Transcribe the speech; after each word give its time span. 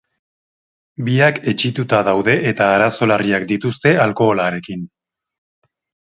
Biak 1.09 1.35
etsituta 1.51 1.99
daude 2.07 2.37
eta 2.51 2.69
arazo 2.77 3.09
larriak 3.11 3.45
dituzte 3.51 3.91
alkoholarekin. 4.07 4.81